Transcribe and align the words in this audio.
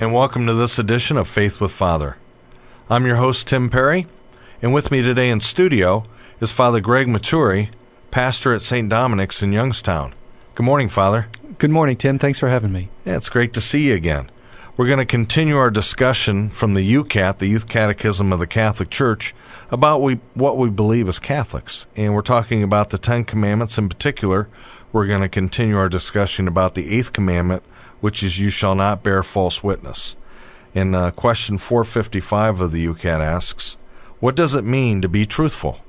and 0.00 0.12
welcome 0.12 0.44
to 0.46 0.54
this 0.54 0.78
edition 0.78 1.16
of 1.16 1.28
Faith 1.28 1.60
with 1.60 1.70
Father. 1.70 2.16
I'm 2.90 3.06
your 3.06 3.16
host, 3.16 3.46
Tim 3.46 3.70
Perry, 3.70 4.08
and 4.60 4.74
with 4.74 4.90
me 4.90 5.02
today 5.02 5.30
in 5.30 5.38
studio 5.38 6.04
is 6.40 6.50
Father 6.50 6.80
Greg 6.80 7.06
Maturi, 7.06 7.70
pastor 8.10 8.52
at 8.52 8.62
St. 8.62 8.88
Dominic's 8.88 9.40
in 9.40 9.52
Youngstown. 9.52 10.12
Good 10.56 10.64
morning, 10.66 10.88
Father. 10.88 11.28
Good 11.58 11.70
morning, 11.70 11.96
Tim. 11.96 12.18
Thanks 12.18 12.40
for 12.40 12.48
having 12.48 12.72
me. 12.72 12.90
Yeah, 13.04 13.16
it's 13.16 13.28
great 13.28 13.52
to 13.54 13.60
see 13.60 13.88
you 13.88 13.94
again. 13.94 14.30
We're 14.76 14.88
going 14.88 14.98
to 14.98 15.06
continue 15.06 15.56
our 15.56 15.70
discussion 15.70 16.50
from 16.50 16.74
the 16.74 16.82
YOUCAT, 16.82 17.38
the 17.38 17.46
Youth 17.46 17.68
Catechism 17.68 18.32
of 18.32 18.40
the 18.40 18.48
Catholic 18.48 18.90
Church, 18.90 19.32
about 19.70 20.02
we, 20.02 20.18
what 20.34 20.58
we 20.58 20.70
believe 20.70 21.06
as 21.06 21.20
Catholics. 21.20 21.86
And 21.94 22.12
we're 22.12 22.22
talking 22.22 22.64
about 22.64 22.90
the 22.90 22.98
Ten 22.98 23.24
Commandments 23.24 23.78
in 23.78 23.88
particular. 23.88 24.48
We're 24.92 25.06
going 25.06 25.22
to 25.22 25.28
continue 25.28 25.76
our 25.76 25.88
discussion 25.88 26.48
about 26.48 26.74
the 26.74 26.90
Eighth 26.90 27.12
Commandment, 27.12 27.62
which 28.04 28.22
is 28.22 28.38
you 28.38 28.50
shall 28.50 28.74
not 28.74 29.02
bear 29.02 29.22
false 29.22 29.64
witness. 29.64 30.14
In 30.74 30.94
uh, 30.94 31.10
question 31.12 31.56
455 31.56 32.60
of 32.60 32.70
the 32.70 32.84
YOUCAT 32.84 33.18
asks, 33.18 33.78
what 34.20 34.34
does 34.34 34.54
it 34.54 34.62
mean 34.62 35.00
to 35.00 35.08
be 35.08 35.24
truthful? 35.24 35.80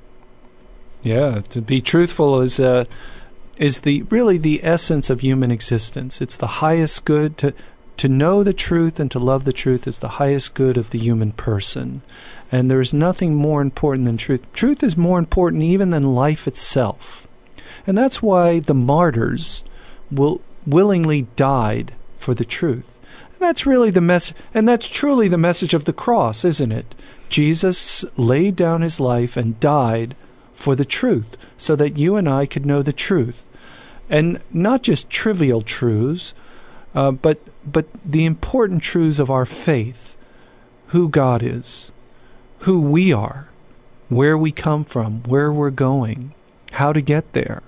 Yeah, 1.04 1.42
to 1.50 1.60
be 1.60 1.82
truthful 1.82 2.40
is 2.40 2.58
uh, 2.58 2.86
is 3.58 3.82
the 3.82 4.04
really 4.04 4.38
the 4.38 4.64
essence 4.64 5.10
of 5.10 5.20
human 5.20 5.52
existence. 5.52 6.22
It's 6.22 6.38
the 6.38 6.64
highest 6.64 7.04
good 7.04 7.38
to 7.40 7.54
to 7.98 8.08
know 8.08 8.46
the 8.46 8.54
truth 8.54 8.98
and 8.98 9.12
to 9.12 9.20
love 9.20 9.44
the 9.44 9.52
truth 9.52 9.86
is 9.86 10.00
the 10.00 10.16
highest 10.24 10.54
good 10.54 10.78
of 10.78 10.92
the 10.92 11.00
human 11.00 11.34
person. 11.34 12.02
And 12.50 12.72
there 12.72 12.80
is 12.80 12.94
nothing 12.94 13.36
more 13.36 13.62
important 13.62 14.06
than 14.06 14.16
truth. 14.16 14.46
Truth 14.54 14.84
is 14.84 14.96
more 14.96 15.20
important 15.20 15.64
even 15.64 15.90
than 15.90 16.16
life 16.16 16.48
itself. 16.48 17.28
And 17.86 17.98
that's 17.98 18.22
why 18.22 18.62
the 18.62 18.74
martyrs 18.74 19.66
will 20.10 20.40
willingly 20.66 21.28
died 21.36 21.92
for 22.18 22.34
the 22.34 22.46
truth. 22.46 23.00
And 23.32 23.40
that's 23.40 23.66
really 23.66 23.90
the 23.90 24.02
mess 24.02 24.34
and 24.54 24.68
that's 24.68 24.88
truly 24.88 25.28
the 25.28 25.38
message 25.38 25.74
of 25.74 25.86
the 25.86 25.94
cross, 25.94 26.46
isn't 26.46 26.72
it? 26.72 26.96
Jesus 27.30 28.06
laid 28.18 28.56
down 28.56 28.82
his 28.82 29.00
life 29.00 29.36
and 29.36 29.60
died 29.60 30.16
for 30.54 30.76
the 30.76 30.86
truth 30.86 31.38
so 31.58 31.76
that 31.76 31.98
you 31.98 32.16
and 32.16 32.30
I 32.30 32.46
could 32.46 32.66
know 32.66 32.82
the 32.82 32.94
truth. 32.94 33.50
And 34.10 34.40
not 34.52 34.84
just 34.84 35.10
trivial 35.10 35.62
truths, 35.62 36.34
uh, 36.94 37.12
but 37.12 37.40
but 37.66 37.88
the 38.06 38.26
important 38.26 38.84
truths 38.84 39.20
of 39.20 39.30
our 39.30 39.46
faith, 39.46 40.18
who 40.88 41.10
God 41.10 41.42
is, 41.44 41.92
who 42.60 42.80
we 42.80 43.12
are, 43.12 43.50
where 44.10 44.38
we 44.38 44.52
come 44.52 44.84
from, 44.84 45.24
where 45.24 45.52
we're 45.52 45.72
going, 45.72 46.34
how 46.74 46.94
to 46.94 47.02
get 47.02 47.34
there, 47.34 47.64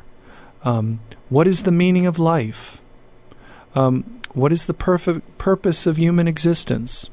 um, 0.63 0.99
what 1.29 1.47
is 1.47 1.63
the 1.63 1.71
meaning 1.71 2.05
of 2.05 2.19
life, 2.19 2.79
um, 3.75 4.16
what 4.37 4.53
is 4.53 4.67
the 4.67 4.73
perfect 4.73 5.37
purpose 5.39 5.87
of 5.87 5.97
human 5.97 6.27
existence? 6.27 7.09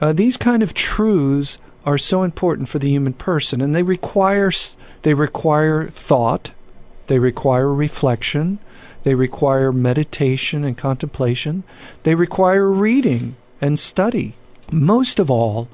Uh, 0.00 0.12
these 0.12 0.36
kind 0.36 0.62
of 0.62 0.74
truths 0.74 1.56
are 1.86 1.98
so 1.98 2.24
important 2.24 2.68
for 2.68 2.80
the 2.80 2.90
human 2.90 3.12
person, 3.12 3.60
and 3.60 3.74
they 3.74 3.82
require 3.82 4.50
they 5.02 5.14
require 5.14 5.88
thought, 5.88 6.50
they 7.06 7.18
require 7.18 7.72
reflection, 7.72 8.58
they 9.04 9.14
require 9.14 9.70
meditation 9.70 10.64
and 10.64 10.76
contemplation, 10.76 11.62
they 12.02 12.14
require 12.14 12.68
reading 12.68 13.36
and 13.60 13.78
study. 13.78 14.34
Most 14.72 15.20
of 15.20 15.30
all, 15.30 15.68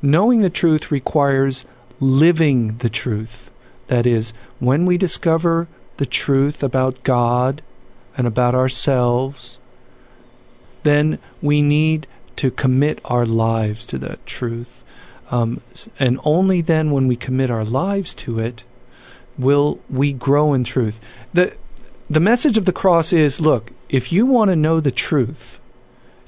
knowing 0.00 0.42
the 0.42 0.50
truth 0.50 0.92
requires 0.92 1.64
living 1.98 2.76
the 2.78 2.90
truth. 2.90 3.50
That 3.88 4.06
is, 4.06 4.32
when 4.60 4.86
we 4.86 4.96
discover 4.96 5.66
the 5.96 6.06
truth 6.06 6.62
about 6.62 7.02
God 7.02 7.62
and 8.16 8.26
about 8.26 8.54
ourselves 8.54 9.58
then 10.86 11.18
we 11.42 11.60
need 11.60 12.06
to 12.36 12.50
commit 12.50 13.00
our 13.04 13.26
lives 13.26 13.86
to 13.86 13.98
that 13.98 14.24
truth. 14.24 14.84
Um, 15.30 15.60
and 15.98 16.20
only 16.24 16.60
then, 16.60 16.92
when 16.92 17.08
we 17.08 17.16
commit 17.16 17.50
our 17.50 17.64
lives 17.64 18.14
to 18.16 18.38
it, 18.38 18.62
will 19.36 19.80
we 19.90 20.12
grow 20.12 20.54
in 20.54 20.62
truth. 20.64 21.00
The, 21.34 21.56
the 22.08 22.20
message 22.20 22.56
of 22.56 22.64
the 22.64 22.72
cross 22.72 23.12
is 23.12 23.40
look, 23.40 23.72
if 23.88 24.12
you 24.12 24.24
want 24.24 24.50
to 24.50 24.56
know 24.56 24.80
the 24.80 24.92
truth, 24.92 25.60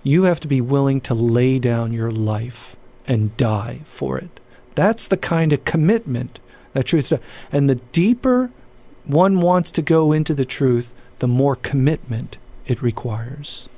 you 0.02 0.24
have 0.24 0.40
to 0.40 0.48
be 0.48 0.60
willing 0.60 1.00
to 1.02 1.14
lay 1.14 1.58
down 1.58 1.92
your 1.92 2.10
life 2.10 2.76
and 3.06 3.36
die 3.36 3.80
for 3.84 4.18
it. 4.18 4.40
That's 4.74 5.06
the 5.06 5.16
kind 5.16 5.52
of 5.52 5.64
commitment 5.64 6.40
that 6.72 6.86
truth 6.86 7.10
does. 7.10 7.20
And 7.52 7.68
the 7.68 7.76
deeper 7.76 8.50
one 9.04 9.40
wants 9.40 9.70
to 9.72 9.82
go 9.82 10.12
into 10.12 10.34
the 10.34 10.44
truth, 10.44 10.92
the 11.18 11.28
more 11.28 11.56
commitment 11.56 12.36
it 12.66 12.82
requires. 12.82 13.68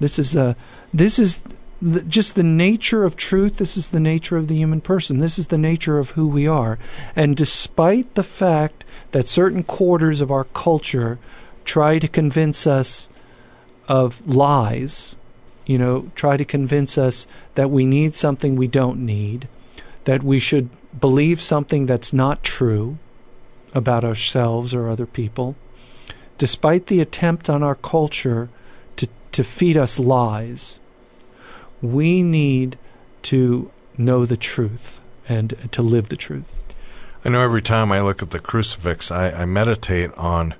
This 0.00 0.18
is 0.18 0.36
a 0.36 0.56
this 0.92 1.18
is 1.18 1.44
the, 1.80 2.02
just 2.02 2.34
the 2.34 2.42
nature 2.42 3.04
of 3.04 3.16
truth. 3.16 3.58
This 3.58 3.76
is 3.76 3.90
the 3.90 4.00
nature 4.00 4.36
of 4.36 4.48
the 4.48 4.56
human 4.56 4.80
person. 4.80 5.18
This 5.18 5.38
is 5.38 5.48
the 5.48 5.58
nature 5.58 5.98
of 5.98 6.10
who 6.10 6.26
we 6.26 6.46
are. 6.46 6.78
And 7.14 7.36
despite 7.36 8.14
the 8.14 8.22
fact 8.22 8.84
that 9.12 9.28
certain 9.28 9.62
quarters 9.62 10.20
of 10.20 10.30
our 10.30 10.44
culture 10.44 11.18
try 11.64 11.98
to 11.98 12.08
convince 12.08 12.66
us 12.66 13.08
of 13.88 14.26
lies, 14.26 15.16
you 15.66 15.78
know, 15.78 16.10
try 16.14 16.36
to 16.36 16.44
convince 16.44 16.96
us 16.96 17.26
that 17.54 17.70
we 17.70 17.84
need 17.84 18.14
something 18.14 18.56
we 18.56 18.68
don't 18.68 19.04
need, 19.04 19.48
that 20.04 20.22
we 20.22 20.38
should 20.38 20.70
believe 20.98 21.42
something 21.42 21.86
that's 21.86 22.12
not 22.12 22.42
true 22.42 22.98
about 23.74 24.04
ourselves 24.04 24.72
or 24.72 24.88
other 24.88 25.06
people, 25.06 25.56
despite 26.38 26.86
the 26.86 27.00
attempt 27.00 27.50
on 27.50 27.62
our 27.62 27.74
culture 27.74 28.48
to 29.36 29.44
feed 29.44 29.76
us 29.76 29.98
lies. 29.98 30.80
We 31.82 32.22
need 32.22 32.78
to 33.20 33.70
know 33.98 34.24
the 34.24 34.38
truth 34.38 35.02
and 35.28 35.68
to 35.72 35.82
live 35.82 36.08
the 36.08 36.16
truth. 36.16 36.62
I 37.22 37.28
know 37.28 37.42
every 37.42 37.60
time 37.60 37.92
I 37.92 38.00
look 38.00 38.22
at 38.22 38.30
the 38.30 38.38
crucifix, 38.38 39.10
I, 39.10 39.30
I 39.30 39.44
meditate 39.44 40.10
on 40.14 40.54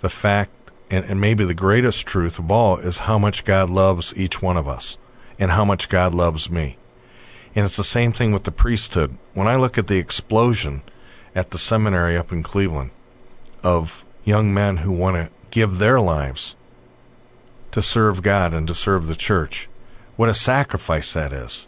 the 0.00 0.08
fact, 0.08 0.50
and, 0.90 1.04
and 1.04 1.20
maybe 1.20 1.44
the 1.44 1.54
greatest 1.54 2.06
truth 2.08 2.40
of 2.40 2.50
all, 2.50 2.78
is 2.78 2.98
how 3.00 3.20
much 3.20 3.44
God 3.44 3.70
loves 3.70 4.12
each 4.16 4.42
one 4.42 4.56
of 4.56 4.66
us 4.66 4.96
and 5.38 5.52
how 5.52 5.64
much 5.64 5.88
God 5.88 6.12
loves 6.12 6.50
me. 6.50 6.76
And 7.54 7.64
it's 7.64 7.76
the 7.76 7.84
same 7.84 8.12
thing 8.12 8.32
with 8.32 8.42
the 8.42 8.50
priesthood. 8.50 9.16
When 9.32 9.46
I 9.46 9.54
look 9.54 9.78
at 9.78 9.86
the 9.86 9.98
explosion 9.98 10.82
at 11.36 11.52
the 11.52 11.58
seminary 11.58 12.16
up 12.16 12.32
in 12.32 12.42
Cleveland 12.42 12.90
of 13.62 14.04
young 14.24 14.52
men 14.52 14.78
who 14.78 14.90
want 14.90 15.14
to 15.14 15.30
give 15.52 15.78
their 15.78 16.00
lives 16.00 16.56
to 17.72 17.82
serve 17.82 18.22
God 18.22 18.54
and 18.54 18.66
to 18.68 18.74
serve 18.74 19.06
the 19.06 19.16
church. 19.16 19.68
What 20.16 20.28
a 20.28 20.34
sacrifice 20.34 21.12
that 21.12 21.32
is. 21.32 21.66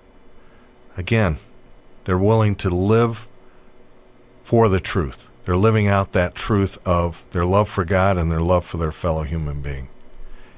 Again, 0.97 1.38
they're 2.05 2.19
willing 2.19 2.56
to 2.56 2.71
live 2.71 3.28
for 4.43 4.69
the 4.69 4.81
truth. 4.81 5.28
They're 5.44 5.56
living 5.56 5.87
out 5.87 6.12
that 6.12 6.34
truth 6.34 6.78
of 6.87 7.25
their 7.31 7.47
love 7.47 7.69
for 7.69 7.84
God 7.84 8.19
and 8.19 8.31
their 8.31 8.41
love 8.41 8.65
for 8.65 8.77
their 8.77 8.93
fellow 8.93 9.22
human 9.22 9.60
being. 9.60 9.89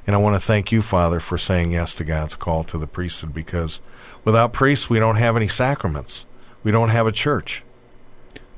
And 0.07 0.17
I 0.17 0.19
want 0.19 0.35
to 0.35 0.41
thank 0.41 0.73
you, 0.73 0.83
Father, 0.83 1.21
for 1.21 1.39
saying 1.39 1.71
yes 1.71 1.95
to 1.97 2.05
God's 2.05 2.35
call 2.35 2.65
to 2.65 2.79
the 2.79 2.87
priesthood 2.87 3.33
because 3.33 3.81
without 4.25 4.53
priests, 4.53 4.91
we 4.91 4.99
don't 4.99 5.17
have 5.17 5.37
any 5.37 5.49
sacraments. 5.49 6.27
We 6.65 6.73
don't 6.73 6.89
have 6.89 7.07
a 7.07 7.13
church. 7.13 7.63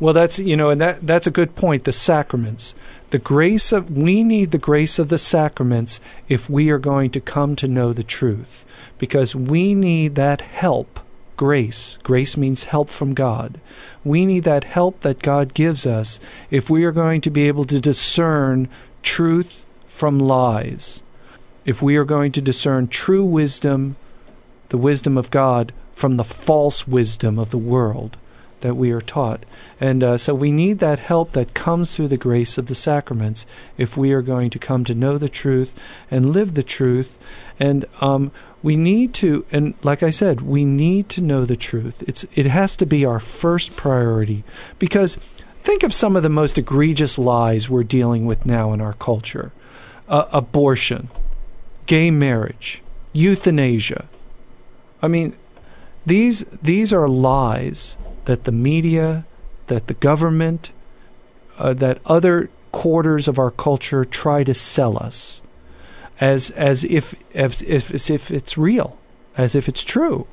Well, 0.00 0.12
that's 0.12 0.41
you 0.41 0.56
know, 0.56 0.70
and 0.70 0.81
that 0.81 1.06
that's 1.06 1.29
a 1.29 1.31
good 1.31 1.55
point. 1.55 1.85
The 1.85 1.93
sacraments, 1.93 2.75
the 3.11 3.19
grace 3.19 3.70
of 3.70 3.96
we 3.96 4.25
need 4.25 4.50
the 4.50 4.58
grace 4.58 4.99
of 4.99 5.08
the 5.08 5.19
sacraments 5.19 6.00
if 6.29 6.50
we 6.50 6.70
are 6.70 6.79
going 6.79 7.11
to 7.11 7.20
come 7.20 7.55
to 7.56 7.69
know 7.69 7.93
the 7.93 8.02
truth, 8.02 8.67
because 8.99 9.37
we 9.37 9.75
need 9.75 10.17
that 10.17 10.41
help. 10.41 11.00
Grace. 11.37 11.99
Grace 12.05 12.37
means 12.37 12.64
help 12.64 12.91
from 12.91 13.12
God. 13.12 13.61
We 14.05 14.25
need 14.25 14.44
that 14.44 14.64
help 14.64 15.00
that 15.00 15.23
God 15.23 15.52
gives 15.52 15.85
us 15.85 16.20
if 16.50 16.70
we 16.70 16.85
are 16.85 16.93
going 16.93 17.20
to 17.23 17.31
be 17.31 17.49
able 17.49 17.64
to 17.64 17.81
discern 17.81 18.69
truth 19.02 19.67
from 19.87 20.20
lies. 20.20 21.02
If 21.64 21.82
we 21.82 21.97
are 21.97 22.05
going 22.05 22.31
to 22.32 22.40
discern 22.40 22.87
true 22.87 23.25
wisdom, 23.25 23.97
the 24.69 24.79
wisdom 24.79 25.19
of 25.19 25.31
God, 25.32 25.73
from 25.93 26.17
the 26.17 26.25
false 26.25 26.87
wisdom 26.87 27.38
of 27.38 27.50
the 27.50 27.58
world 27.58 28.17
that 28.64 28.76
we 28.76 28.90
are 28.93 29.00
taught. 29.02 29.44
And 29.78 30.02
uh, 30.02 30.16
so 30.16 30.34
we 30.34 30.50
need 30.50 30.78
that 30.78 30.99
help 30.99 31.32
that 31.32 31.52
comes 31.52 31.94
through 31.94 32.08
the 32.08 32.16
grace 32.16 32.56
of 32.56 32.64
the 32.64 32.75
sacraments 32.75 33.44
if 33.76 33.94
we 33.94 34.11
are 34.12 34.22
going 34.22 34.49
to 34.49 34.58
come 34.58 34.84
to 34.84 34.94
know 34.94 35.19
the 35.19 35.28
truth 35.28 35.78
and 36.11 36.32
live 36.32 36.55
the 36.55 36.62
truth. 36.62 37.19
And 37.61 37.84
um, 38.00 38.32
we 38.62 38.75
need 38.75 39.12
to, 39.14 39.44
and 39.52 39.75
like 39.82 40.02
I 40.02 40.08
said, 40.08 40.40
we 40.40 40.64
need 40.64 41.11
to 41.11 41.20
know 41.20 41.44
the 41.44 41.56
truth. 41.56 42.02
It's 42.08 42.25
it 42.34 42.46
has 42.46 42.75
to 42.76 42.87
be 42.87 43.05
our 43.05 43.20
first 43.20 43.76
priority 43.76 44.44
because 44.78 45.19
think 45.62 45.82
of 45.82 45.93
some 45.93 46.16
of 46.16 46.22
the 46.22 46.31
most 46.31 46.56
egregious 46.56 47.19
lies 47.19 47.69
we're 47.69 47.84
dealing 47.84 48.25
with 48.25 48.46
now 48.46 48.72
in 48.72 48.81
our 48.81 48.94
culture: 48.94 49.52
uh, 50.08 50.25
abortion, 50.32 51.11
gay 51.84 52.11
marriage, 52.11 52.81
euthanasia. 53.12 54.06
I 55.02 55.08
mean, 55.08 55.37
these 56.06 56.46
these 56.62 56.94
are 56.94 57.08
lies 57.08 57.99
that 58.25 58.44
the 58.44 58.53
media, 58.53 59.25
that 59.67 59.87
the 59.87 59.94
government, 59.94 60.71
uh, 61.59 61.75
that 61.75 62.00
other 62.06 62.50
quarters 62.73 63.29
of 63.29 63.38
our 63.38 63.50
culture 63.50 64.05
try 64.05 64.43
to 64.43 64.53
sell 64.53 64.99
us 64.99 65.43
as 66.21 66.50
as 66.50 66.85
if 66.85 67.15
as 67.35 67.62
if 67.62 67.93
as 67.93 68.11
if 68.11 68.31
it's 68.31 68.59
real, 68.59 68.99
as 69.37 69.55
if 69.55 69.69
it's 69.69 69.85
true. 69.85 70.26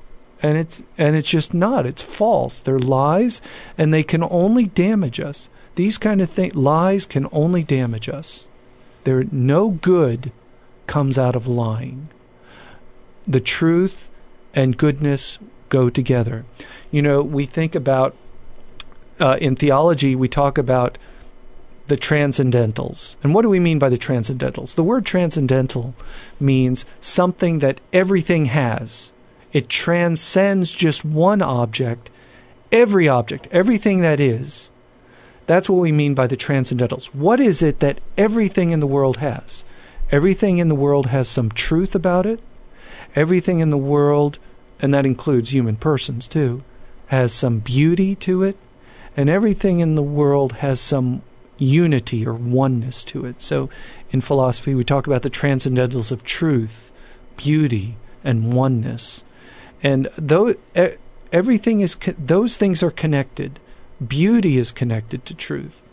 And 0.43 0.57
it's 0.57 0.81
and 0.97 1.15
it's 1.15 1.29
just 1.29 1.53
not. 1.53 1.85
It's 1.85 2.01
false. 2.01 2.59
They're 2.59 2.79
lies 2.79 3.41
and 3.77 3.93
they 3.93 4.03
can 4.03 4.23
only 4.23 4.65
damage 4.65 5.19
us. 5.19 5.49
These 5.75 5.97
kind 5.97 6.21
of 6.21 6.29
thing 6.29 6.51
lies 6.53 7.05
can 7.05 7.27
only 7.31 7.63
damage 7.63 8.09
us. 8.09 8.47
There 9.03 9.23
no 9.31 9.69
good 9.69 10.31
comes 10.87 11.17
out 11.17 11.35
of 11.35 11.47
lying. 11.47 12.09
The 13.27 13.39
truth 13.39 14.09
and 14.53 14.77
goodness 14.77 15.37
go 15.71 15.89
together. 15.89 16.45
You 16.91 17.01
know, 17.01 17.23
we 17.23 17.47
think 17.47 17.73
about 17.73 18.15
uh, 19.19 19.37
in 19.41 19.55
theology, 19.55 20.15
we 20.15 20.27
talk 20.27 20.59
about 20.59 20.97
the 21.87 21.97
transcendentals. 21.97 23.15
And 23.23 23.33
what 23.33 23.41
do 23.41 23.49
we 23.49 23.59
mean 23.59 23.79
by 23.79 23.89
the 23.89 23.97
transcendentals? 23.97 24.75
The 24.75 24.83
word 24.83 25.05
transcendental 25.05 25.95
means 26.39 26.85
something 26.99 27.59
that 27.59 27.81
everything 27.91 28.45
has. 28.45 29.11
It 29.51 29.67
transcends 29.67 30.73
just 30.73 31.03
one 31.03 31.41
object, 31.41 32.09
every 32.71 33.07
object, 33.07 33.47
everything 33.51 34.01
that 34.01 34.19
is. 34.19 34.71
That's 35.47 35.69
what 35.69 35.81
we 35.81 35.91
mean 35.91 36.13
by 36.13 36.27
the 36.27 36.37
transcendentals. 36.37 37.05
What 37.07 37.39
is 37.39 37.61
it 37.61 37.79
that 37.79 37.99
everything 38.17 38.71
in 38.71 38.79
the 38.79 38.87
world 38.87 39.17
has? 39.17 39.63
Everything 40.11 40.59
in 40.59 40.69
the 40.69 40.75
world 40.75 41.07
has 41.07 41.27
some 41.27 41.49
truth 41.49 41.93
about 41.93 42.25
it. 42.25 42.39
Everything 43.15 43.59
in 43.59 43.69
the 43.69 43.77
world 43.77 44.39
and 44.81 44.93
that 44.93 45.05
includes 45.05 45.53
human 45.53 45.75
persons 45.75 46.27
too, 46.27 46.63
has 47.07 47.33
some 47.33 47.59
beauty 47.59 48.15
to 48.15 48.43
it, 48.43 48.57
and 49.15 49.29
everything 49.29 49.79
in 49.79 49.95
the 49.95 50.01
world 50.01 50.53
has 50.53 50.79
some 50.79 51.21
unity 51.57 52.25
or 52.25 52.33
oneness 52.33 53.05
to 53.05 53.25
it. 53.25 53.41
So 53.41 53.69
in 54.09 54.21
philosophy, 54.21 54.73
we 54.73 54.83
talk 54.83 55.05
about 55.05 55.21
the 55.21 55.29
transcendentals 55.29 56.11
of 56.11 56.23
truth, 56.23 56.91
beauty, 57.37 57.97
and 58.23 58.53
oneness. 58.53 59.23
And 59.83 60.09
though 60.17 60.55
everything 61.31 61.81
is 61.81 61.95
those 62.17 62.57
things 62.57 62.81
are 62.83 62.91
connected. 62.91 63.59
Beauty 64.05 64.57
is 64.57 64.71
connected 64.71 65.25
to 65.25 65.33
truth. 65.33 65.91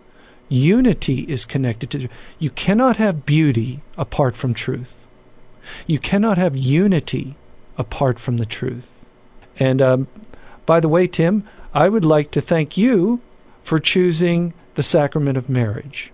Unity 0.49 1.27
is 1.29 1.45
connected 1.45 1.91
to 1.91 2.09
you 2.39 2.51
cannot 2.51 2.97
have 2.97 3.27
beauty 3.27 3.83
apart 3.99 4.35
from 4.35 4.55
truth. 4.55 5.07
You 5.87 5.99
cannot 5.99 6.39
have 6.39 6.57
unity 6.57 7.37
apart 7.79 8.19
from 8.19 8.37
the 8.37 8.47
truth. 8.47 8.99
And 9.59 9.81
um, 9.81 10.09
by 10.67 10.81
the 10.81 10.89
way, 10.89 11.07
Tim, 11.07 11.45
I 11.73 11.89
would 11.89 12.05
like 12.05 12.31
to 12.33 12.41
thank 12.41 12.77
you 12.77 13.21
for 13.63 13.79
choosing 13.79 14.53
the 14.75 14.83
sacrament 14.83 15.39
of 15.39 15.49
marriage 15.49 16.13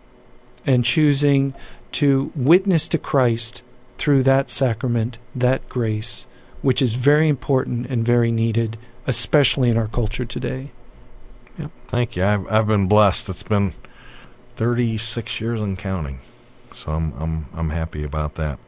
and 0.67 0.85
choosing 0.85 1.55
to 1.93 2.33
witness 2.35 2.89
to 2.89 2.99
Christ 2.99 3.63
through 3.99 4.23
that 4.25 4.51
sacrament, 4.51 5.19
that 5.35 5.69
grace, 5.69 6.27
which 6.63 6.83
is 6.83 6.95
very 6.95 7.29
important 7.29 7.87
and 7.87 8.05
very 8.05 8.33
needed, 8.33 8.77
especially 9.07 9.71
in 9.71 9.77
our 9.77 9.89
culture 9.89 10.25
today. 10.25 10.71
Yep. 11.59 11.71
Thank 11.87 12.17
you. 12.17 12.25
I've, 12.25 12.47
I've 12.51 12.67
been 12.67 12.89
blessed. 12.89 13.29
It's 13.29 13.43
been 13.43 13.75
36 14.57 15.41
years 15.41 15.61
and 15.61 15.79
counting. 15.79 16.21
So 16.73 16.91
I'm 16.93 17.13
I'm 17.19 17.47
I'm 17.55 17.71
happy 17.71 18.03
about 18.03 18.35
that. 18.35 18.59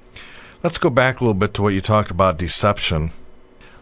Let's 0.67 0.79
go 0.79 0.91
back 0.91 1.21
a 1.21 1.23
little 1.23 1.33
bit 1.33 1.55
to 1.55 1.63
what 1.63 1.75
you 1.75 1.81
talked 1.81 2.11
about 2.11 2.39
deception. 2.39 3.13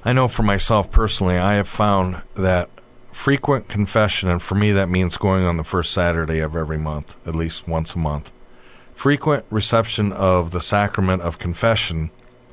I 0.04 0.12
know 0.12 0.28
for 0.28 0.42
myself 0.42 0.90
personally, 0.90 1.38
I 1.38 1.54
have 1.54 1.66
found 1.66 2.20
that 2.34 2.69
frequent 3.10 3.69
confession, 3.70 4.28
and 4.28 4.42
for 4.42 4.54
me 4.54 4.70
that 4.72 4.90
means 4.90 5.16
going 5.16 5.44
on 5.44 5.56
the 5.56 5.64
first 5.64 5.94
Saturday 5.94 6.40
of 6.40 6.54
every 6.54 6.76
month, 6.76 7.16
at 7.26 7.34
least 7.34 7.66
once 7.66 7.94
a 7.94 7.98
month. 7.98 8.32
Frequent 8.94 9.46
reception 9.48 10.12
of 10.12 10.50
the 10.50 10.60
sacrament 10.60 11.22
of 11.22 11.38
confession 11.38 12.10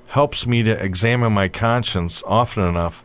helps 0.08 0.48
me 0.48 0.64
to 0.64 0.82
examine 0.82 1.34
my 1.34 1.50
conscience 1.50 2.24
often 2.26 2.64
enough 2.64 3.04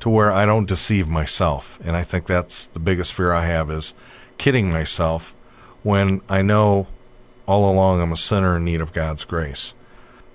to 0.00 0.10
where 0.10 0.32
I 0.32 0.44
don't 0.44 0.66
deceive 0.66 1.06
myself. 1.06 1.78
And 1.84 1.96
I 1.96 2.02
think 2.02 2.26
that's 2.26 2.66
the 2.66 2.80
biggest 2.80 3.12
fear 3.12 3.32
I 3.32 3.46
have 3.46 3.70
is 3.70 3.94
kidding 4.38 4.72
myself 4.72 5.36
when 5.84 6.20
I 6.28 6.42
know 6.42 6.88
all 7.46 7.70
along 7.70 8.00
I'm 8.00 8.10
a 8.10 8.16
sinner 8.16 8.56
in 8.56 8.64
need 8.64 8.80
of 8.80 8.92
God's 8.92 9.22
grace. 9.22 9.72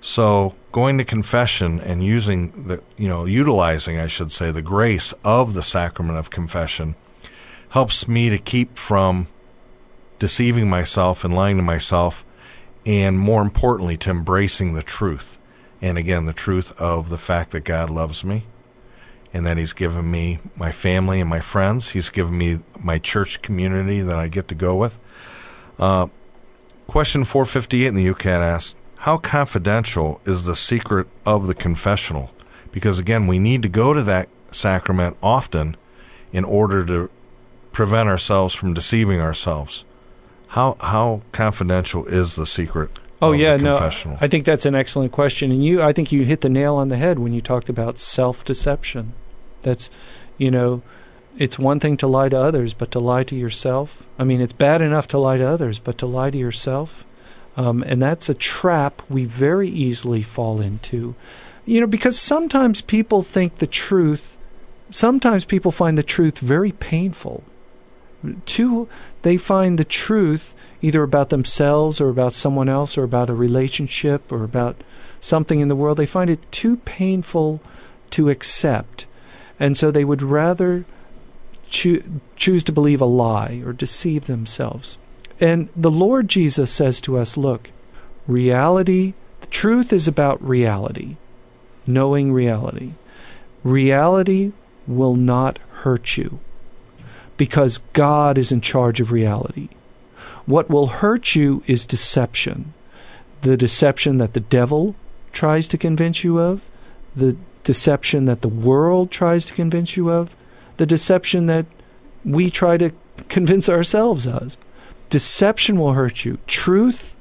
So 0.00 0.54
going 0.72 0.98
to 0.98 1.04
confession 1.04 1.80
and 1.80 2.04
using 2.04 2.66
the, 2.66 2.82
you 2.96 3.08
know, 3.08 3.26
utilizing, 3.26 3.98
I 3.98 4.06
should 4.06 4.32
say, 4.32 4.50
the 4.50 4.62
grace 4.62 5.12
of 5.24 5.54
the 5.54 5.62
sacrament 5.62 6.18
of 6.18 6.30
confession 6.30 6.94
helps 7.70 8.08
me 8.08 8.30
to 8.30 8.38
keep 8.38 8.76
from 8.78 9.28
deceiving 10.18 10.68
myself 10.68 11.24
and 11.24 11.34
lying 11.34 11.56
to 11.56 11.62
myself, 11.62 12.24
and 12.86 13.18
more 13.18 13.42
importantly, 13.42 13.96
to 13.98 14.10
embracing 14.10 14.74
the 14.74 14.82
truth. 14.82 15.38
And 15.82 15.98
again, 15.98 16.26
the 16.26 16.32
truth 16.32 16.72
of 16.80 17.08
the 17.08 17.18
fact 17.18 17.50
that 17.50 17.64
God 17.64 17.90
loves 17.90 18.24
me 18.24 18.46
and 19.32 19.46
that 19.46 19.56
He's 19.56 19.72
given 19.72 20.10
me 20.10 20.38
my 20.56 20.72
family 20.72 21.20
and 21.20 21.30
my 21.30 21.40
friends. 21.40 21.90
He's 21.90 22.10
given 22.10 22.36
me 22.36 22.60
my 22.78 22.98
church 22.98 23.42
community 23.42 24.00
that 24.00 24.16
I 24.16 24.28
get 24.28 24.48
to 24.48 24.54
go 24.54 24.76
with. 24.76 24.98
Uh, 25.78 26.08
question 26.86 27.24
458 27.24 27.86
in 27.86 27.94
the 27.94 28.06
YOUCAT 28.06 28.40
asked, 28.40 28.76
how 29.00 29.16
confidential 29.16 30.20
is 30.26 30.44
the 30.44 30.54
secret 30.54 31.06
of 31.24 31.46
the 31.46 31.54
confessional? 31.54 32.30
Because 32.70 32.98
again, 32.98 33.26
we 33.26 33.38
need 33.38 33.62
to 33.62 33.68
go 33.68 33.94
to 33.94 34.02
that 34.02 34.28
sacrament 34.52 35.16
often 35.22 35.74
in 36.34 36.44
order 36.44 36.84
to 36.84 37.10
prevent 37.72 38.10
ourselves 38.10 38.54
from 38.54 38.74
deceiving 38.74 39.18
ourselves. 39.18 39.86
How 40.48 40.76
how 40.80 41.22
confidential 41.32 42.04
is 42.04 42.36
the 42.36 42.44
secret? 42.44 42.90
Oh 43.22 43.32
yeah, 43.32 43.56
no. 43.56 43.78
I 44.20 44.28
think 44.28 44.44
that's 44.44 44.66
an 44.66 44.74
excellent 44.74 45.12
question, 45.12 45.50
and 45.50 45.64
you 45.64 45.80
I 45.80 45.94
think 45.94 46.12
you 46.12 46.24
hit 46.24 46.42
the 46.42 46.50
nail 46.50 46.74
on 46.74 46.90
the 46.90 46.98
head 46.98 47.18
when 47.18 47.32
you 47.32 47.40
talked 47.40 47.70
about 47.70 47.98
self-deception. 47.98 49.14
That's, 49.62 49.88
you 50.36 50.50
know, 50.50 50.82
it's 51.38 51.58
one 51.58 51.80
thing 51.80 51.96
to 51.98 52.06
lie 52.06 52.28
to 52.28 52.38
others, 52.38 52.74
but 52.74 52.90
to 52.90 52.98
lie 52.98 53.24
to 53.24 53.34
yourself. 53.34 54.02
I 54.18 54.24
mean, 54.24 54.42
it's 54.42 54.52
bad 54.52 54.82
enough 54.82 55.08
to 55.08 55.18
lie 55.18 55.38
to 55.38 55.48
others, 55.48 55.78
but 55.78 55.96
to 55.98 56.06
lie 56.06 56.30
to 56.30 56.38
yourself 56.38 57.06
um, 57.60 57.82
and 57.86 58.00
that's 58.00 58.30
a 58.30 58.34
trap 58.34 59.02
we 59.10 59.26
very 59.26 59.68
easily 59.68 60.22
fall 60.22 60.62
into. 60.62 61.14
You 61.66 61.82
know, 61.82 61.86
because 61.86 62.18
sometimes 62.18 62.80
people 62.80 63.20
think 63.20 63.56
the 63.56 63.66
truth, 63.66 64.38
sometimes 64.90 65.44
people 65.44 65.70
find 65.70 65.98
the 65.98 66.02
truth 66.02 66.38
very 66.38 66.72
painful. 66.72 67.44
Too, 68.46 68.88
they 69.22 69.36
find 69.36 69.78
the 69.78 69.84
truth 69.84 70.54
either 70.80 71.02
about 71.02 71.28
themselves 71.28 72.00
or 72.00 72.08
about 72.08 72.32
someone 72.32 72.70
else 72.70 72.96
or 72.96 73.04
about 73.04 73.28
a 73.28 73.34
relationship 73.34 74.32
or 74.32 74.42
about 74.42 74.76
something 75.20 75.60
in 75.60 75.68
the 75.68 75.76
world. 75.76 75.98
They 75.98 76.06
find 76.06 76.30
it 76.30 76.50
too 76.50 76.78
painful 76.78 77.60
to 78.12 78.30
accept. 78.30 79.04
And 79.58 79.76
so 79.76 79.90
they 79.90 80.04
would 80.04 80.22
rather 80.22 80.86
choo- 81.68 82.20
choose 82.36 82.64
to 82.64 82.72
believe 82.72 83.02
a 83.02 83.04
lie 83.04 83.62
or 83.66 83.74
deceive 83.74 84.26
themselves. 84.26 84.96
And 85.40 85.70
the 85.74 85.90
Lord 85.90 86.28
Jesus 86.28 86.70
says 86.70 87.00
to 87.02 87.16
us, 87.16 87.36
look, 87.36 87.70
reality, 88.26 89.14
the 89.40 89.46
truth 89.46 89.92
is 89.92 90.06
about 90.06 90.46
reality, 90.46 91.16
knowing 91.86 92.32
reality. 92.32 92.92
Reality 93.64 94.52
will 94.86 95.14
not 95.14 95.58
hurt 95.82 96.16
you 96.16 96.38
because 97.36 97.78
God 97.94 98.36
is 98.36 98.52
in 98.52 98.60
charge 98.60 99.00
of 99.00 99.12
reality. 99.12 99.70
What 100.44 100.68
will 100.68 100.88
hurt 100.88 101.34
you 101.34 101.62
is 101.66 101.86
deception. 101.86 102.74
The 103.40 103.56
deception 103.56 104.18
that 104.18 104.34
the 104.34 104.40
devil 104.40 104.94
tries 105.32 105.68
to 105.68 105.78
convince 105.78 106.22
you 106.22 106.38
of, 106.38 106.60
the 107.14 107.36
deception 107.64 108.26
that 108.26 108.42
the 108.42 108.48
world 108.48 109.10
tries 109.10 109.46
to 109.46 109.54
convince 109.54 109.96
you 109.96 110.10
of, 110.10 110.36
the 110.76 110.86
deception 110.86 111.46
that 111.46 111.66
we 112.24 112.50
try 112.50 112.76
to 112.76 112.92
convince 113.28 113.68
ourselves 113.68 114.26
of. 114.26 114.56
Deception 115.10 115.78
will 115.78 115.92
hurt 115.92 116.24
you. 116.24 116.38
Truth, 116.46 117.16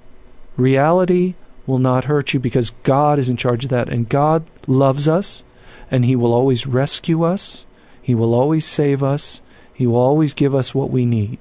reality 0.56 1.36
will 1.68 1.80
not 1.80 2.06
hurt 2.06 2.34
you 2.34 2.40
because 2.40 2.72
God 2.84 3.20
is 3.20 3.30
in 3.30 3.38
charge 3.38 3.66
of 3.66 3.70
that. 3.72 3.90
And 3.90 4.08
God 4.08 4.46
loves 4.68 5.08
us, 5.08 5.44
and 5.92 6.06
He 6.06 6.16
will 6.16 6.34
always 6.34 6.66
rescue 6.66 7.24
us. 7.24 7.66
He 8.02 8.16
will 8.16 8.34
always 8.34 8.66
save 8.66 9.04
us. 9.04 9.42
He 9.74 9.86
will 9.86 9.98
always 9.98 10.34
give 10.34 10.56
us 10.56 10.74
what 10.74 10.90
we 10.90 11.06
need. 11.06 11.40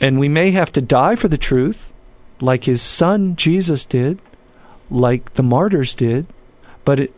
And 0.00 0.18
we 0.18 0.28
may 0.28 0.50
have 0.50 0.72
to 0.72 0.80
die 0.80 1.14
for 1.14 1.28
the 1.28 1.38
truth, 1.38 1.92
like 2.40 2.64
his 2.64 2.82
son 2.82 3.36
Jesus 3.36 3.84
did, 3.84 4.20
like 4.90 5.34
the 5.34 5.44
martyrs 5.44 5.94
did, 5.94 6.26
but 6.84 6.98
it, 6.98 7.14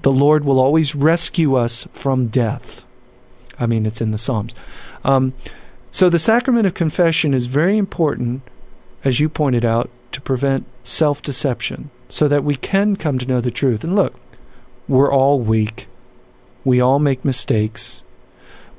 the 0.00 0.10
Lord 0.10 0.44
will 0.44 0.58
always 0.58 0.94
rescue 0.94 1.56
us 1.56 1.86
from 1.92 2.28
death. 2.28 2.86
I 3.60 3.66
mean, 3.66 3.84
it's 3.84 4.00
in 4.00 4.12
the 4.12 4.18
Psalms. 4.18 4.54
Um, 5.04 5.34
so 5.96 6.10
the 6.10 6.18
sacrament 6.18 6.66
of 6.66 6.74
confession 6.74 7.32
is 7.32 7.46
very 7.46 7.78
important, 7.78 8.42
as 9.02 9.18
you 9.18 9.30
pointed 9.30 9.64
out, 9.64 9.88
to 10.12 10.20
prevent 10.20 10.66
self 10.82 11.22
deception 11.22 11.88
so 12.10 12.28
that 12.28 12.44
we 12.44 12.54
can 12.54 12.96
come 12.96 13.16
to 13.16 13.24
know 13.24 13.40
the 13.40 13.50
truth. 13.50 13.82
And 13.82 13.96
look, 13.96 14.14
we're 14.86 15.10
all 15.10 15.40
weak. 15.40 15.88
We 16.66 16.82
all 16.82 16.98
make 16.98 17.24
mistakes. 17.24 18.04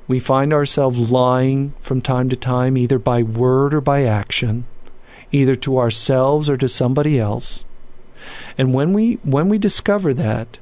We 0.07 0.19
find 0.19 0.53
ourselves 0.53 1.11
lying 1.11 1.73
from 1.81 2.01
time 2.01 2.29
to 2.29 2.35
time, 2.35 2.77
either 2.77 2.99
by 2.99 3.23
word 3.23 3.73
or 3.73 3.81
by 3.81 4.03
action, 4.03 4.67
either 5.31 5.55
to 5.55 5.79
ourselves 5.79 6.51
or 6.51 6.57
to 6.57 6.69
somebody 6.69 7.17
else. 7.17 7.65
And 8.59 8.75
when 8.75 8.93
we 8.93 9.13
when 9.23 9.49
we 9.49 9.57
discover 9.57 10.13
that, 10.13 10.59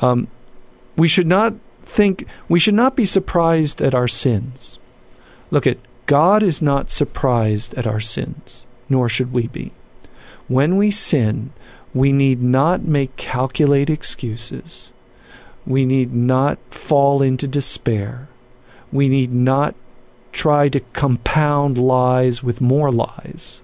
um, 0.00 0.28
we 0.94 1.08
should 1.08 1.26
not 1.26 1.54
think 1.82 2.28
we 2.48 2.60
should 2.60 2.74
not 2.74 2.94
be 2.94 3.04
surprised 3.04 3.82
at 3.82 3.92
our 3.92 4.06
sins. 4.06 4.78
Look 5.54 5.68
at 5.68 5.78
God 6.06 6.42
is 6.42 6.60
not 6.60 6.90
surprised 6.90 7.74
at 7.74 7.86
our 7.86 8.00
sins, 8.00 8.66
nor 8.88 9.08
should 9.08 9.32
we 9.32 9.46
be. 9.46 9.70
When 10.48 10.76
we 10.76 10.90
sin, 10.90 11.52
we 11.94 12.10
need 12.10 12.42
not 12.42 12.82
make 12.82 13.14
calculated 13.14 13.92
excuses. 13.92 14.92
We 15.64 15.86
need 15.86 16.12
not 16.12 16.58
fall 16.70 17.22
into 17.22 17.46
despair. 17.46 18.26
We 18.90 19.08
need 19.08 19.32
not 19.32 19.76
try 20.32 20.68
to 20.70 20.80
compound 20.92 21.78
lies 21.78 22.42
with 22.42 22.60
more 22.60 22.90
lies. 22.90 23.60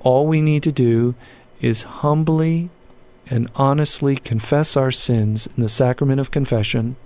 All 0.00 0.26
we 0.26 0.40
need 0.40 0.62
to 0.62 0.72
do 0.72 1.14
is 1.60 1.82
humbly 1.82 2.70
and 3.26 3.50
honestly 3.56 4.16
confess 4.16 4.74
our 4.74 4.90
sins 4.90 5.48
in 5.54 5.62
the 5.62 5.68
sacrament 5.68 6.18
of 6.18 6.30
confession. 6.30 6.96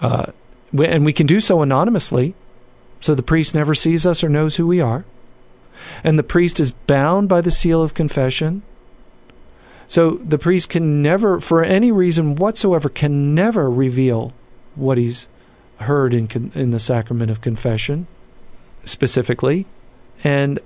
Uh, 0.00 0.32
and 0.76 1.04
we 1.04 1.12
can 1.12 1.28
do 1.28 1.38
so 1.38 1.62
anonymously, 1.62 2.34
so 3.04 3.14
the 3.14 3.22
priest 3.22 3.54
never 3.54 3.74
sees 3.74 4.06
us 4.06 4.24
or 4.24 4.30
knows 4.30 4.56
who 4.56 4.66
we 4.66 4.80
are. 4.80 5.04
And 6.02 6.18
the 6.18 6.22
priest 6.22 6.58
is 6.58 6.72
bound 6.72 7.28
by 7.28 7.42
the 7.42 7.50
seal 7.50 7.82
of 7.82 7.92
confession. 7.92 8.62
So 9.86 10.12
the 10.26 10.38
priest 10.38 10.70
can 10.70 11.02
never, 11.02 11.38
for 11.38 11.62
any 11.62 11.92
reason 11.92 12.34
whatsoever, 12.34 12.88
can 12.88 13.34
never 13.34 13.70
reveal 13.70 14.32
what 14.74 14.96
he's 14.96 15.28
heard 15.80 16.14
in, 16.14 16.50
in 16.54 16.70
the 16.70 16.78
sacrament 16.78 17.30
of 17.30 17.42
confession 17.42 18.06
specifically. 18.86 19.66
And 20.24 20.58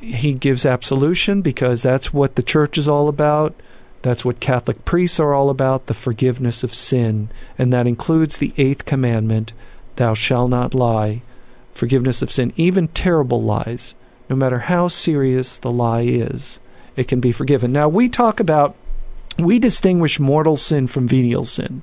he 0.00 0.34
gives 0.34 0.66
absolution 0.66 1.42
because 1.42 1.80
that's 1.80 2.12
what 2.12 2.34
the 2.34 2.42
church 2.42 2.76
is 2.76 2.88
all 2.88 3.06
about. 3.06 3.54
That's 4.02 4.24
what 4.24 4.40
Catholic 4.40 4.84
priests 4.84 5.20
are 5.20 5.32
all 5.32 5.48
about 5.48 5.86
the 5.86 5.94
forgiveness 5.94 6.64
of 6.64 6.74
sin. 6.74 7.28
And 7.56 7.72
that 7.72 7.86
includes 7.86 8.38
the 8.38 8.52
eighth 8.56 8.84
commandment 8.84 9.52
thou 9.94 10.14
shalt 10.14 10.50
not 10.50 10.74
lie. 10.74 11.22
Forgiveness 11.74 12.22
of 12.22 12.32
sin, 12.32 12.52
even 12.56 12.88
terrible 12.88 13.42
lies, 13.42 13.94
no 14.30 14.36
matter 14.36 14.60
how 14.60 14.88
serious 14.88 15.58
the 15.58 15.70
lie 15.70 16.02
is, 16.02 16.60
it 16.96 17.08
can 17.08 17.20
be 17.20 17.32
forgiven. 17.32 17.72
Now, 17.72 17.88
we 17.88 18.08
talk 18.08 18.40
about, 18.40 18.74
we 19.38 19.58
distinguish 19.58 20.18
mortal 20.18 20.56
sin 20.56 20.86
from 20.86 21.06
venial 21.06 21.44
sin. 21.44 21.82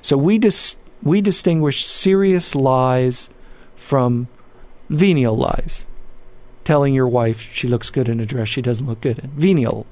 So 0.00 0.16
we, 0.16 0.38
dis, 0.38 0.78
we 1.02 1.20
distinguish 1.20 1.84
serious 1.84 2.54
lies 2.54 3.28
from 3.74 4.28
venial 4.88 5.36
lies 5.36 5.86
telling 6.68 6.92
your 6.92 7.08
wife 7.08 7.50
she 7.54 7.66
looks 7.66 7.88
good 7.88 8.10
in 8.10 8.20
a 8.20 8.26
dress 8.26 8.46
she 8.46 8.60
doesn't 8.60 8.86
look 8.86 9.00
good 9.00 9.18
in. 9.18 9.30
Venial. 9.30 9.86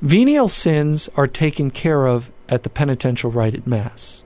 Venial 0.00 0.46
sins 0.46 1.08
are 1.16 1.26
taken 1.26 1.68
care 1.68 2.06
of 2.06 2.30
at 2.48 2.62
the 2.62 2.70
penitential 2.70 3.28
rite 3.28 3.56
at 3.56 3.66
Mass. 3.66 4.22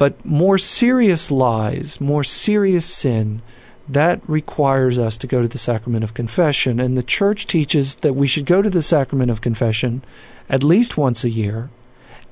But 0.00 0.24
more 0.24 0.56
serious 0.56 1.30
lies, 1.30 2.00
more 2.00 2.24
serious 2.24 2.86
sin, 2.86 3.42
that 3.86 4.26
requires 4.26 4.98
us 4.98 5.18
to 5.18 5.26
go 5.26 5.42
to 5.42 5.48
the 5.48 5.58
sacrament 5.58 6.04
of 6.04 6.14
confession. 6.14 6.80
And 6.80 6.96
the 6.96 7.02
church 7.02 7.44
teaches 7.44 7.96
that 7.96 8.14
we 8.14 8.26
should 8.26 8.46
go 8.46 8.62
to 8.62 8.70
the 8.70 8.80
sacrament 8.80 9.30
of 9.30 9.42
confession 9.42 10.02
at 10.48 10.64
least 10.64 10.96
once 10.96 11.22
a 11.22 11.28
year 11.28 11.68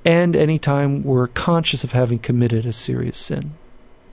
and 0.03 0.35
anytime 0.35 1.05
we're 1.05 1.27
conscious 1.27 1.85
of 1.85 1.93
having 1.93 2.19
committed 2.19 2.65
a 2.65 2.73
serious 2.73 3.19
sin. 3.19 3.53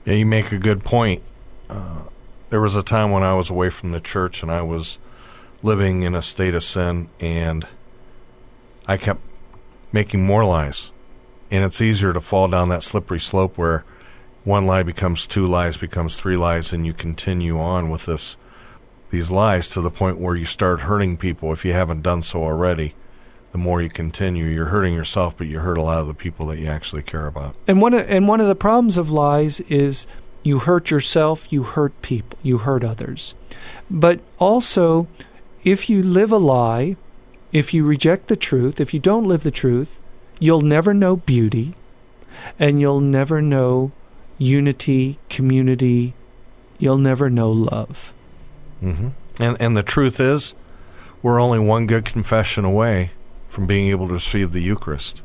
Yeah, 0.04 0.12
you 0.12 0.26
make 0.26 0.52
a 0.52 0.58
good 0.58 0.84
point. 0.84 1.22
Uh, 1.70 2.02
there 2.50 2.60
was 2.60 2.76
a 2.76 2.82
time 2.82 3.10
when 3.10 3.22
I 3.22 3.32
was 3.32 3.48
away 3.48 3.70
from 3.70 3.92
the 3.92 4.00
church 4.00 4.42
and 4.42 4.52
I 4.52 4.60
was 4.60 4.98
living 5.62 6.02
in 6.02 6.14
a 6.14 6.20
state 6.20 6.54
of 6.54 6.62
sin 6.62 7.08
and 7.20 7.66
I 8.86 8.98
kept 8.98 9.22
making 9.92 10.26
more 10.26 10.44
lies. 10.44 10.90
And 11.50 11.64
it's 11.64 11.80
easier 11.80 12.12
to 12.12 12.20
fall 12.20 12.48
down 12.48 12.68
that 12.70 12.82
slippery 12.82 13.20
slope 13.20 13.56
where 13.56 13.84
one 14.44 14.66
lie 14.66 14.82
becomes 14.82 15.26
two 15.26 15.46
lies, 15.46 15.76
becomes 15.76 16.18
three 16.18 16.36
lies, 16.36 16.72
and 16.72 16.86
you 16.86 16.92
continue 16.92 17.58
on 17.58 17.90
with 17.90 18.06
this 18.06 18.36
these 19.10 19.30
lies 19.30 19.68
to 19.68 19.80
the 19.80 19.90
point 19.90 20.18
where 20.18 20.34
you 20.34 20.44
start 20.44 20.80
hurting 20.80 21.16
people 21.16 21.52
if 21.52 21.64
you 21.64 21.72
haven't 21.72 22.02
done 22.02 22.22
so 22.22 22.42
already. 22.42 22.94
The 23.52 23.58
more 23.58 23.80
you 23.80 23.88
continue, 23.88 24.44
you're 24.46 24.66
hurting 24.66 24.94
yourself, 24.94 25.34
but 25.38 25.46
you 25.46 25.60
hurt 25.60 25.78
a 25.78 25.82
lot 25.82 26.00
of 26.00 26.06
the 26.06 26.14
people 26.14 26.46
that 26.46 26.58
you 26.58 26.66
actually 26.66 27.02
care 27.02 27.26
about. 27.26 27.56
And 27.66 27.80
one 27.80 27.94
of, 27.94 28.10
and 28.10 28.28
one 28.28 28.40
of 28.40 28.48
the 28.48 28.54
problems 28.54 28.98
of 28.98 29.10
lies 29.10 29.60
is 29.60 30.06
you 30.42 30.60
hurt 30.60 30.90
yourself, 30.90 31.50
you 31.50 31.62
hurt 31.62 32.00
people, 32.02 32.38
you 32.42 32.58
hurt 32.58 32.84
others. 32.84 33.34
But 33.90 34.20
also, 34.38 35.08
if 35.64 35.88
you 35.88 36.02
live 36.02 36.30
a 36.30 36.36
lie, 36.36 36.96
if 37.52 37.72
you 37.72 37.84
reject 37.84 38.28
the 38.28 38.36
truth, 38.36 38.80
if 38.80 38.92
you 38.92 39.00
don't 39.00 39.24
live 39.24 39.42
the 39.42 39.50
truth, 39.50 40.00
you'll 40.38 40.60
never 40.60 40.92
know 40.94 41.16
beauty 41.16 41.74
and 42.58 42.80
you'll 42.80 43.00
never 43.00 43.40
know 43.40 43.92
unity, 44.38 45.18
community. 45.28 46.14
You'll 46.78 46.98
never 46.98 47.30
know 47.30 47.50
love. 47.50 48.12
Mm-hmm. 48.82 49.08
And 49.40 49.56
and 49.60 49.76
the 49.76 49.82
truth 49.82 50.20
is, 50.20 50.54
we're 51.22 51.40
only 51.40 51.58
one 51.58 51.86
good 51.86 52.04
confession 52.04 52.64
away 52.64 53.12
from 53.48 53.66
being 53.66 53.88
able 53.88 54.06
to 54.08 54.14
receive 54.14 54.52
the 54.52 54.62
Eucharist. 54.62 55.22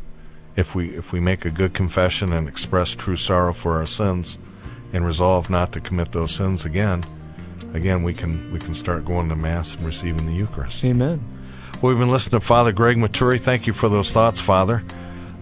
If 0.55 0.75
we 0.75 0.89
if 0.89 1.11
we 1.11 1.19
make 1.19 1.45
a 1.45 1.51
good 1.51 1.73
confession 1.73 2.31
and 2.33 2.47
express 2.47 2.91
true 2.95 3.17
sorrow 3.17 3.53
for 3.53 3.77
our 3.77 3.85
sins, 3.85 4.37
and 4.93 5.05
resolve 5.05 5.49
not 5.49 5.71
to 5.73 5.81
commit 5.81 6.11
those 6.11 6.33
sins 6.33 6.65
again, 6.65 7.03
again 7.73 8.03
we 8.03 8.13
can 8.13 8.51
we 8.51 8.59
can 8.59 8.73
start 8.73 9.05
going 9.05 9.29
to 9.29 9.35
mass 9.35 9.75
and 9.75 9.85
receiving 9.85 10.25
the 10.25 10.33
Eucharist. 10.33 10.83
Amen. 10.85 11.23
Well, 11.81 11.91
we've 11.91 11.99
been 11.99 12.11
listening 12.11 12.39
to 12.39 12.45
Father 12.45 12.71
Greg 12.71 12.97
Maturi. 12.97 13.39
Thank 13.39 13.65
you 13.65 13.73
for 13.73 13.89
those 13.89 14.13
thoughts, 14.13 14.39
Father. 14.39 14.83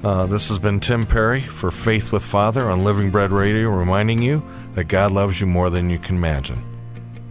Uh, 0.04 0.26
this 0.26 0.48
has 0.48 0.60
been 0.60 0.80
Tim 0.80 1.06
Perry 1.06 1.42
for 1.42 1.72
Faith 1.72 2.12
with 2.12 2.24
Father 2.24 2.70
on 2.70 2.84
Living 2.84 3.12
Bread 3.12 3.32
Radio, 3.32 3.70
reminding 3.70 4.22
you 4.22 4.44
that 4.76 4.86
God 4.86 5.12
loves 5.12 5.42
you 5.42 5.48
more 5.48 5.70
than 5.70 5.90
you 5.90 6.00
can 6.00 6.16
imagine. 6.16 6.64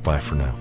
Bye 0.02 0.20
for 0.20 0.34
now. 0.34 0.54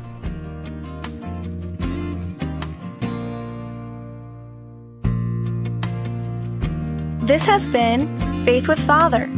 This 7.26 7.46
has 7.46 7.68
been 7.68 8.08
Faith 8.46 8.70
with 8.70 8.80
Father 8.80 9.30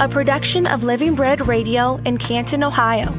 a 0.00 0.08
production 0.08 0.66
of 0.66 0.82
Living 0.82 1.14
Bread 1.14 1.46
Radio 1.46 2.00
in 2.04 2.18
Canton, 2.18 2.64
Ohio. 2.64 3.12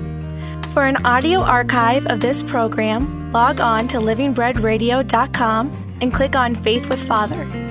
For 0.74 0.84
an 0.84 1.06
audio 1.06 1.40
archive 1.40 2.06
of 2.08 2.20
this 2.20 2.44
program, 2.44 3.32
log 3.32 3.62
on 3.62 3.88
to 3.90 3.98
livingbreadradio.com 3.98 5.98
and 6.02 6.14
click 6.14 6.36
on 6.36 6.56
Faith 6.56 6.90
with 6.90 7.02
Father. 7.02 7.65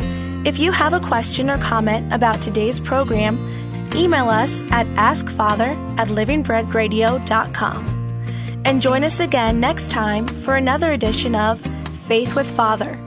If 0.45 0.59
you 0.59 0.73
have 0.73 0.93
a 0.93 1.01
question 1.01 1.49
or 1.49 1.57
comment 1.57 2.13
about 2.13 2.43
today's 2.43 2.79
program, 2.79 3.39
email 3.95 4.29
us 4.29 4.63
at 4.65 4.87
askfather 4.89 5.75
at 5.99 6.09
livingbreadradio.com. 6.09 8.61
And 8.67 8.83
join 8.83 9.05
us 9.05 9.21
again 9.21 9.61
next 9.61 9.91
time 9.91 10.27
for 10.27 10.57
another 10.57 10.93
edition 10.93 11.35
of 11.35 11.61
Faith 12.07 12.35
with 12.35 12.51
Father. 12.51 13.04